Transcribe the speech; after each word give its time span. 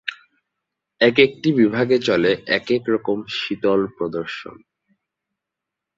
একেকটি 1.01 1.49
বিভাগে 1.53 1.97
চলে 1.99 2.31
একেক 2.49 2.83
রকম 2.89 3.17
‘শীতল 3.37 3.81
প্রদর্শন’। 3.97 4.57